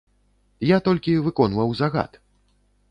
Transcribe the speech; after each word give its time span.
Я 0.69 0.77
толькі 0.87 1.15
выконваў 1.29 1.69
загад. 1.85 2.11